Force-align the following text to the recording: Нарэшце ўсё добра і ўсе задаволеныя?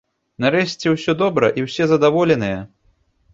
Нарэшце 0.45 0.93
ўсё 0.95 1.15
добра 1.19 1.51
і 1.59 1.67
ўсе 1.67 1.83
задаволеныя? 1.93 2.59